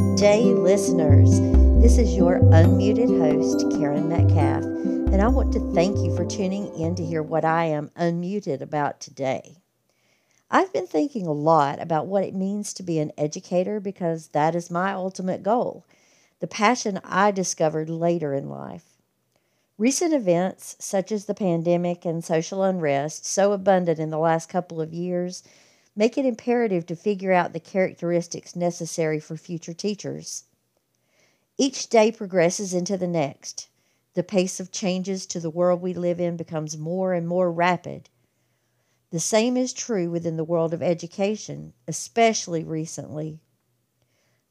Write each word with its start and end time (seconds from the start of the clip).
Day, 0.00 0.44
listeners. 0.44 1.40
This 1.82 1.98
is 1.98 2.16
your 2.16 2.40
unmuted 2.40 3.18
host, 3.20 3.70
Karen 3.78 4.08
Metcalf, 4.08 4.64
and 4.64 5.20
I 5.20 5.28
want 5.28 5.52
to 5.52 5.72
thank 5.74 5.98
you 5.98 6.16
for 6.16 6.24
tuning 6.24 6.74
in 6.74 6.94
to 6.94 7.04
hear 7.04 7.22
what 7.22 7.44
I 7.44 7.66
am 7.66 7.90
unmuted 7.90 8.62
about 8.62 9.00
today. 9.00 9.56
I've 10.50 10.72
been 10.72 10.86
thinking 10.86 11.26
a 11.26 11.32
lot 11.32 11.82
about 11.82 12.06
what 12.06 12.24
it 12.24 12.34
means 12.34 12.72
to 12.74 12.82
be 12.82 12.98
an 12.98 13.12
educator 13.18 13.78
because 13.78 14.28
that 14.28 14.54
is 14.54 14.70
my 14.70 14.92
ultimate 14.92 15.42
goal, 15.42 15.84
the 16.40 16.46
passion 16.46 16.98
I 17.04 17.30
discovered 17.30 17.90
later 17.90 18.32
in 18.32 18.48
life. 18.48 18.96
Recent 19.76 20.14
events, 20.14 20.76
such 20.78 21.12
as 21.12 21.26
the 21.26 21.34
pandemic 21.34 22.06
and 22.06 22.24
social 22.24 22.62
unrest, 22.62 23.26
so 23.26 23.52
abundant 23.52 23.98
in 23.98 24.08
the 24.08 24.18
last 24.18 24.48
couple 24.48 24.80
of 24.80 24.94
years, 24.94 25.42
make 25.96 26.16
it 26.16 26.24
imperative 26.24 26.86
to 26.86 26.96
figure 26.96 27.32
out 27.32 27.52
the 27.52 27.60
characteristics 27.60 28.54
necessary 28.54 29.18
for 29.18 29.36
future 29.36 29.74
teachers. 29.74 30.44
Each 31.58 31.88
day 31.88 32.10
progresses 32.12 32.72
into 32.72 32.96
the 32.96 33.06
next. 33.06 33.68
The 34.14 34.22
pace 34.22 34.60
of 34.60 34.72
changes 34.72 35.26
to 35.26 35.40
the 35.40 35.50
world 35.50 35.82
we 35.82 35.94
live 35.94 36.20
in 36.20 36.36
becomes 36.36 36.78
more 36.78 37.12
and 37.12 37.28
more 37.28 37.52
rapid. 37.52 38.08
The 39.10 39.20
same 39.20 39.56
is 39.56 39.72
true 39.72 40.10
within 40.10 40.36
the 40.36 40.44
world 40.44 40.72
of 40.72 40.82
education, 40.82 41.72
especially 41.86 42.64
recently. 42.64 43.40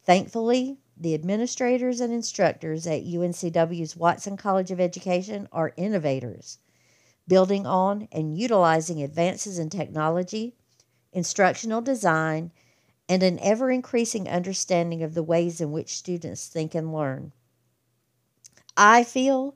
Thankfully, 0.03 0.79
the 0.97 1.13
administrators 1.13 2.01
and 2.01 2.11
instructors 2.11 2.85
at 2.85 3.05
UNCW's 3.05 3.95
Watson 3.95 4.35
College 4.35 4.69
of 4.69 4.79
Education 4.79 5.47
are 5.51 5.73
innovators, 5.77 6.57
building 7.27 7.65
on 7.65 8.09
and 8.11 8.37
utilizing 8.37 9.01
advances 9.01 9.57
in 9.57 9.69
technology 9.69 10.55
instructional 11.11 11.81
design, 11.81 12.51
and 13.07 13.23
an 13.23 13.39
ever 13.39 13.71
increasing 13.71 14.29
understanding 14.29 15.01
of 15.01 15.13
the 15.15 15.23
ways 15.23 15.59
in 15.59 15.71
which 15.71 15.97
students 15.97 16.47
think 16.47 16.75
and 16.75 16.93
learn. 16.93 17.31
I 18.77 19.03
feel 19.03 19.55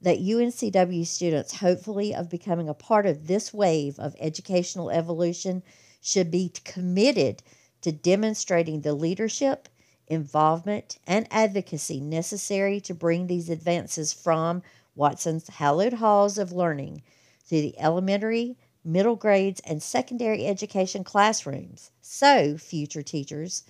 that 0.00 0.18
UNCW 0.18 1.06
students, 1.06 1.56
hopefully, 1.56 2.14
of 2.14 2.30
becoming 2.30 2.68
a 2.68 2.74
part 2.74 3.06
of 3.06 3.26
this 3.26 3.52
wave 3.52 3.98
of 3.98 4.16
educational 4.18 4.90
evolution, 4.90 5.62
should 6.00 6.30
be 6.30 6.52
committed 6.64 7.42
to 7.82 7.92
demonstrating 7.92 8.80
the 8.80 8.94
leadership, 8.94 9.68
involvement, 10.06 10.98
and 11.06 11.26
advocacy 11.30 12.00
necessary 12.00 12.80
to 12.80 12.94
bring 12.94 13.26
these 13.26 13.50
advances 13.50 14.12
from 14.12 14.62
Watson's 14.94 15.48
hallowed 15.48 15.94
halls 15.94 16.38
of 16.38 16.52
learning 16.52 17.02
to 17.48 17.60
the 17.60 17.78
elementary, 17.78 18.56
middle 18.86 19.16
grades, 19.16 19.60
and 19.64 19.82
secondary 19.82 20.46
education 20.46 21.02
classrooms. 21.02 21.90
So, 22.00 22.56
future 22.56 23.02
teachers, 23.02 23.64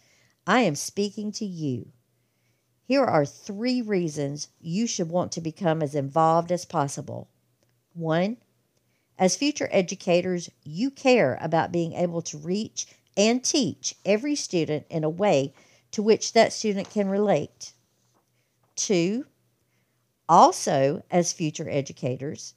I 0.46 0.60
am 0.60 0.74
speaking 0.74 1.32
to 1.32 1.46
you. 1.46 1.92
Here 2.84 3.02
are 3.04 3.26
three 3.26 3.82
reasons 3.82 4.48
you 4.60 4.86
should 4.86 5.08
want 5.08 5.32
to 5.32 5.40
become 5.40 5.82
as 5.82 5.94
involved 5.94 6.52
as 6.52 6.64
possible. 6.64 7.28
One, 7.94 8.36
as 9.18 9.34
future 9.34 9.68
educators, 9.72 10.50
you 10.62 10.90
care 10.90 11.38
about 11.40 11.72
being 11.72 11.94
able 11.94 12.20
to 12.22 12.38
reach 12.38 12.86
and 13.16 13.42
teach 13.42 13.96
every 14.04 14.36
student 14.36 14.86
in 14.90 15.02
a 15.02 15.10
way 15.10 15.54
to 15.92 16.02
which 16.02 16.34
that 16.34 16.52
student 16.52 16.90
can 16.90 17.08
relate. 17.08 17.72
Two, 18.76 19.24
also, 20.28 21.02
as 21.10 21.32
future 21.32 21.70
educators, 21.70 22.54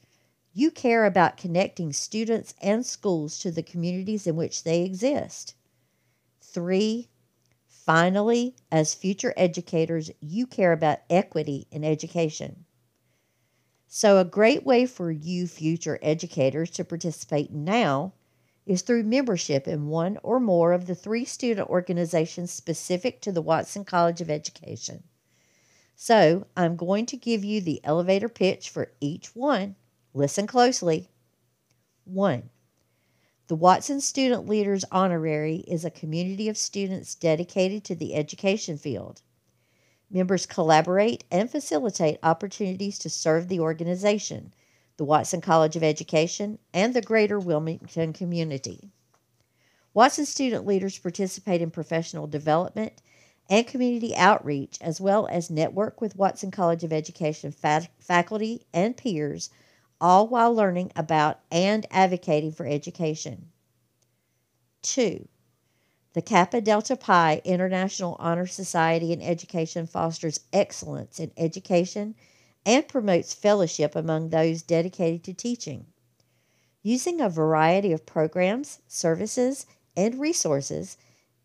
you 0.53 0.72
care 0.72 1.05
about 1.05 1.38
connecting 1.38 1.94
students 1.94 2.55
and 2.61 2.86
schools 2.86 3.38
to 3.39 3.52
the 3.52 3.64
communities 3.64 4.25
in 4.25 4.36
which 4.36 4.64
they 4.64 4.81
exist. 4.81 5.53
Three, 6.41 7.09
finally, 7.67 8.56
as 8.72 8.95
future 8.95 9.33
educators, 9.38 10.09
you 10.19 10.47
care 10.47 10.73
about 10.73 11.00
equity 11.09 11.67
in 11.72 11.83
education. 11.83 12.66
So, 13.88 14.17
a 14.17 14.25
great 14.25 14.66
way 14.66 14.86
for 14.86 15.11
you 15.11 15.47
future 15.47 16.00
educators 16.01 16.69
to 16.72 16.84
participate 16.84 17.52
now 17.52 18.13
is 18.66 18.81
through 18.84 19.03
membership 19.03 19.68
in 19.68 19.88
one 19.88 20.19
or 20.22 20.40
more 20.40 20.73
of 20.73 20.85
the 20.85 20.94
three 20.94 21.25
student 21.25 21.68
organizations 21.69 22.52
specific 22.52 23.22
to 23.22 23.31
the 23.31 23.41
Watson 23.41 23.84
College 23.84 24.22
of 24.22 24.29
Education. 24.29 25.03
So, 25.96 26.46
I'm 26.56 26.75
going 26.75 27.07
to 27.07 27.18
give 27.18 27.44
you 27.44 27.62
the 27.62 27.81
elevator 27.84 28.29
pitch 28.29 28.69
for 28.69 28.91
each 29.00 29.35
one 29.35 29.75
Listen 30.14 30.47
closely. 30.47 31.12
1. 32.06 32.50
The 33.47 33.56
Watson 33.56 34.02
Student 34.02 34.50
Leaders 34.50 34.84
Honorary 34.92 35.58
is 35.68 35.86
a 35.86 35.92
community 35.92 36.50
of 36.50 36.58
students 36.58 37.14
dedicated 37.14 37.84
to 37.84 37.96
the 37.96 38.16
education 38.16 38.80
field. 38.80 39.22
Members 40.09 40.47
collaborate 40.47 41.25
and 41.30 41.52
facilitate 41.52 42.18
opportunities 42.24 42.97
to 43.00 43.09
serve 43.09 43.47
the 43.47 43.59
organization, 43.59 44.52
the 44.97 45.06
Watson 45.06 45.42
College 45.42 45.75
of 45.75 45.84
Education, 45.84 46.58
and 46.74 46.96
the 46.96 47.03
greater 47.03 47.40
Wilmington 47.40 48.12
community. 48.12 48.90
Watson 49.94 50.26
student 50.26 50.66
leaders 50.66 50.97
participate 50.97 51.62
in 51.62 51.70
professional 51.70 52.26
development 52.26 53.03
and 53.47 53.68
community 53.68 54.16
outreach, 54.16 54.80
as 54.81 55.00
well 55.00 55.28
as 55.28 55.52
network 55.52 56.02
with 56.02 56.16
Watson 56.16 56.50
College 56.50 56.84
of 56.84 56.91
Education 56.91 57.52
faculty 57.52 58.66
and 58.74 58.97
peers 58.97 59.52
all 60.01 60.27
while 60.27 60.53
learning 60.53 60.91
about 60.95 61.39
and 61.51 61.85
advocating 61.91 62.51
for 62.51 62.65
education. 62.65 63.49
Two, 64.81 65.27
the 66.13 66.21
Kappa 66.21 66.61
Delta 66.61 66.95
Pi 66.95 67.41
International 67.45 68.15
Honor 68.19 68.47
Society 68.47 69.13
in 69.13 69.21
Education 69.21 69.85
fosters 69.85 70.39
excellence 70.51 71.19
in 71.19 71.31
education 71.37 72.15
and 72.65 72.87
promotes 72.87 73.33
fellowship 73.33 73.95
among 73.95 74.29
those 74.29 74.61
dedicated 74.61 75.23
to 75.23 75.33
teaching. 75.33 75.85
Using 76.81 77.21
a 77.21 77.29
variety 77.29 77.91
of 77.91 78.05
programs, 78.05 78.79
services, 78.87 79.66
and 79.95 80.19
resources, 80.19 80.97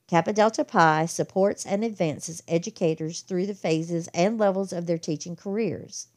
Kappa 0.06 0.32
Delta 0.32 0.65
Pi 0.65 1.06
supports 1.06 1.66
and 1.66 1.84
advances 1.84 2.42
educators 2.47 3.21
through 3.21 3.47
the 3.47 3.54
phases 3.54 4.09
and 4.15 4.38
levels 4.38 4.72
of 4.72 4.86
their 4.86 4.98
teaching 4.98 5.34
careers. 5.34 6.09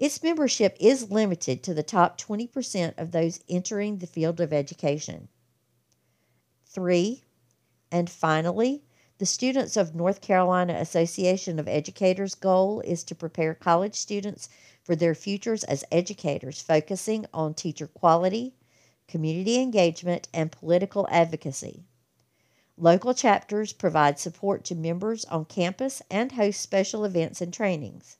Its 0.00 0.22
membership 0.22 0.78
is 0.80 1.10
limited 1.10 1.62
to 1.62 1.74
the 1.74 1.82
top 1.82 2.18
20% 2.18 2.94
of 2.96 3.10
those 3.10 3.40
entering 3.50 3.98
the 3.98 4.06
field 4.06 4.40
of 4.40 4.50
education. 4.50 5.28
Three, 6.64 7.22
and 7.92 8.08
finally, 8.08 8.82
the 9.18 9.26
Students 9.26 9.76
of 9.76 9.94
North 9.94 10.22
Carolina 10.22 10.72
Association 10.72 11.58
of 11.58 11.68
Educators' 11.68 12.34
goal 12.34 12.80
is 12.80 13.04
to 13.04 13.14
prepare 13.14 13.54
college 13.54 13.94
students 13.94 14.48
for 14.82 14.96
their 14.96 15.14
futures 15.14 15.64
as 15.64 15.84
educators, 15.92 16.62
focusing 16.62 17.26
on 17.34 17.52
teacher 17.52 17.86
quality, 17.86 18.54
community 19.06 19.60
engagement, 19.60 20.28
and 20.32 20.50
political 20.50 21.06
advocacy. 21.10 21.84
Local 22.78 23.12
chapters 23.12 23.74
provide 23.74 24.18
support 24.18 24.64
to 24.64 24.74
members 24.74 25.26
on 25.26 25.44
campus 25.44 26.00
and 26.10 26.32
host 26.32 26.62
special 26.62 27.04
events 27.04 27.42
and 27.42 27.52
trainings. 27.52 28.16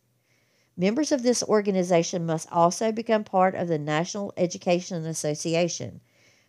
Members 0.76 1.12
of 1.12 1.22
this 1.22 1.42
organization 1.42 2.24
must 2.24 2.50
also 2.50 2.92
become 2.92 3.24
part 3.24 3.54
of 3.54 3.68
the 3.68 3.78
National 3.78 4.32
Education 4.36 5.04
Association, 5.04 6.00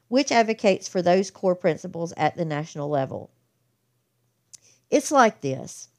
which 0.07 0.31
advocates 0.31 0.87
for 0.87 1.01
those 1.01 1.31
core 1.31 1.55
principles 1.55 2.13
at 2.15 2.35
the 2.35 2.45
national 2.45 2.89
level. 2.89 3.31
It's 4.89 5.11
like 5.11 5.41
this 5.41 5.89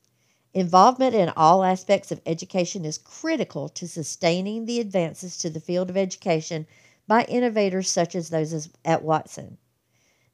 involvement 0.54 1.14
in 1.14 1.30
all 1.30 1.64
aspects 1.64 2.12
of 2.12 2.20
education 2.26 2.84
is 2.84 2.98
critical 2.98 3.68
to 3.70 3.88
sustaining 3.88 4.66
the 4.66 4.80
advances 4.80 5.38
to 5.38 5.48
the 5.48 5.60
field 5.60 5.88
of 5.88 5.96
education 5.96 6.66
by 7.06 7.24
innovators 7.24 7.90
such 7.90 8.14
as 8.14 8.28
those 8.28 8.68
at 8.84 9.02
Watson. 9.02 9.58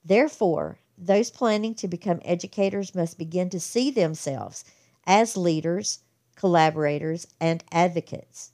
Therefore, 0.04 0.80
those 0.96 1.30
planning 1.30 1.74
to 1.76 1.86
become 1.86 2.20
educators 2.24 2.94
must 2.94 3.18
begin 3.18 3.48
to 3.50 3.60
see 3.60 3.90
themselves 3.90 4.64
as 5.06 5.36
leaders 5.36 6.00
collaborators, 6.38 7.26
and 7.40 7.64
advocates. 7.72 8.52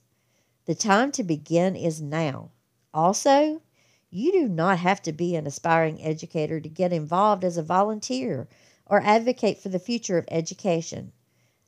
The 0.65 0.73
time 0.73 1.11
to 1.11 1.23
begin 1.23 1.75
is 1.75 2.01
now. 2.01 2.49
Also, 2.91 3.61
you 4.09 4.31
do 4.31 4.47
not 4.47 4.79
have 4.79 5.03
to 5.03 5.13
be 5.13 5.35
an 5.35 5.45
aspiring 5.45 6.01
educator 6.01 6.59
to 6.59 6.67
get 6.67 6.91
involved 6.91 7.43
as 7.43 7.57
a 7.57 7.63
volunteer 7.63 8.47
or 8.87 9.03
advocate 9.03 9.59
for 9.59 9.69
the 9.69 9.77
future 9.77 10.17
of 10.17 10.25
education. 10.31 11.11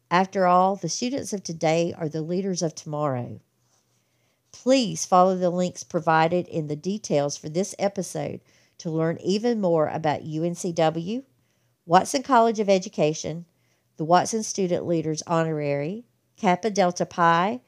After 0.09 0.47
all, 0.47 0.75
the 0.75 0.89
students 0.89 1.33
of 1.33 1.43
today 1.43 1.93
are 1.95 2.09
the 2.09 2.23
leaders 2.23 2.63
of 2.63 2.73
tomorrow. 2.73 3.39
Please 4.51 5.05
follow 5.05 5.35
the 5.35 5.51
links 5.51 5.83
provided 5.83 6.47
in 6.47 6.65
the 6.65 6.75
details 6.75 7.37
for 7.37 7.49
this 7.49 7.75
episode 7.77 8.41
to 8.79 8.89
learn 8.89 9.19
even 9.21 9.61
more 9.61 9.87
about 9.87 10.23
UNCW, 10.23 11.23
Watson 11.85 12.23
College 12.23 12.59
of 12.59 12.69
Education, 12.69 13.45
the 13.97 14.05
Watson 14.05 14.41
Student 14.41 14.87
Leaders 14.87 15.21
Honorary, 15.27 16.06
Kappa 16.37 16.69
Delta 16.69 17.05
Pi, 17.05 17.59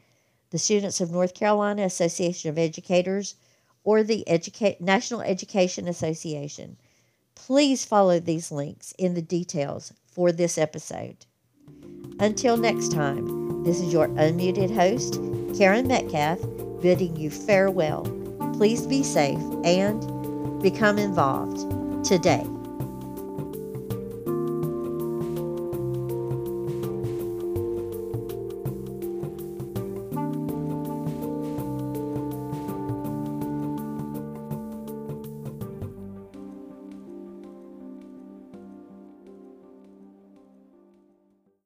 the 0.51 0.57
Students 0.57 1.01
of 1.01 1.11
North 1.11 1.33
Carolina 1.33 1.83
Association 1.83 2.49
of 2.49 2.57
Educators, 2.57 3.35
or 3.83 4.03
the 4.03 4.23
Educa- 4.27 4.79
National 4.79 5.21
Education 5.21 5.87
Association. 5.87 6.77
Please 7.35 7.85
follow 7.85 8.19
these 8.19 8.51
links 8.51 8.93
in 8.97 9.13
the 9.13 9.21
details 9.21 9.93
for 10.05 10.31
this 10.31 10.57
episode. 10.57 11.25
Until 12.19 12.57
next 12.57 12.91
time, 12.91 13.63
this 13.63 13.79
is 13.79 13.93
your 13.93 14.07
unmuted 14.09 14.73
host, 14.73 15.19
Karen 15.57 15.87
Metcalf, 15.87 16.39
bidding 16.81 17.15
you 17.15 17.29
farewell. 17.29 18.03
Please 18.53 18.85
be 18.85 19.03
safe 19.03 19.39
and 19.63 20.61
become 20.61 20.97
involved 20.97 22.05
today. 22.05 22.45